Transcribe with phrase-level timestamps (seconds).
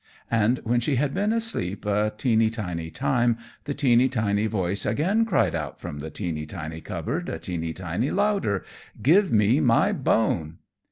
[0.31, 5.25] And when she had been asleep a teeny tiny time the teeny tiny voice again
[5.25, 8.65] cried out from the teeny tiny cupboard a teeny tiny louder
[9.03, 10.57] "Give me my bone!"